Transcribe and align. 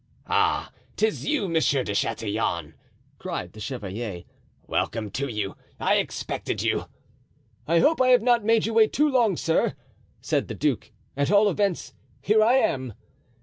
"Ah! 0.25 0.71
'tis 0.95 1.27
you, 1.27 1.47
Monsieur 1.47 1.83
de 1.83 1.93
Chatillon," 1.93 2.73
cried 3.19 3.53
the 3.53 3.59
chevalier; 3.59 4.23
"welcome 4.65 5.11
to 5.11 5.27
you—I 5.27 5.97
expected 5.97 6.63
you." 6.63 6.85
"I 7.67 7.77
hope 7.77 8.01
I 8.01 8.07
have 8.07 8.23
not 8.23 8.43
made 8.43 8.65
you 8.65 8.73
wait 8.73 8.93
too 8.93 9.07
long, 9.07 9.37
sir," 9.37 9.75
said 10.19 10.47
the 10.47 10.55
duke; 10.55 10.89
"at 11.15 11.29
all 11.29 11.51
events, 11.51 11.93
here 12.19 12.41
I 12.41 12.53
am." 12.55 12.95